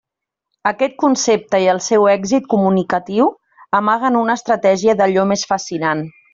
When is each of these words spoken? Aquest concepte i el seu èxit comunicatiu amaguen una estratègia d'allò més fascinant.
Aquest 0.69 0.95
concepte 1.03 1.59
i 1.65 1.67
el 1.73 1.81
seu 1.89 2.07
èxit 2.15 2.49
comunicatiu 2.55 3.29
amaguen 3.83 4.21
una 4.25 4.39
estratègia 4.43 4.99
d'allò 5.03 5.31
més 5.35 5.49
fascinant. 5.55 6.07